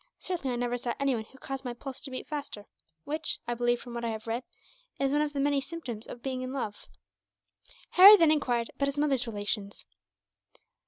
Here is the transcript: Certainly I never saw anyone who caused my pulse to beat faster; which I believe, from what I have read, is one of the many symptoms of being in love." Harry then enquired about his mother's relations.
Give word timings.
Certainly 0.17 0.51
I 0.51 0.57
never 0.57 0.77
saw 0.77 0.95
anyone 0.99 1.25
who 1.25 1.37
caused 1.37 1.63
my 1.63 1.75
pulse 1.75 2.01
to 2.01 2.09
beat 2.09 2.25
faster; 2.25 2.65
which 3.03 3.37
I 3.47 3.53
believe, 3.53 3.79
from 3.79 3.93
what 3.93 4.03
I 4.03 4.09
have 4.09 4.25
read, 4.25 4.41
is 4.99 5.11
one 5.11 5.21
of 5.21 5.33
the 5.33 5.39
many 5.39 5.61
symptoms 5.61 6.07
of 6.07 6.23
being 6.23 6.41
in 6.41 6.51
love." 6.51 6.87
Harry 7.91 8.17
then 8.17 8.31
enquired 8.31 8.71
about 8.73 8.87
his 8.87 8.97
mother's 8.97 9.27
relations. 9.27 9.85